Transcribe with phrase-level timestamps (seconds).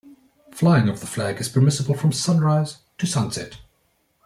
[0.49, 3.59] Flying of the flag is permissible from sunrise to sunset.